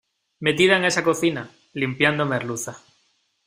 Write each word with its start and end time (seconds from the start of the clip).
metida 0.39 0.77
en 0.77 0.85
esa 0.85 1.03
cocina, 1.03 1.51
limpiando 1.75 2.25
merluza. 2.25 2.81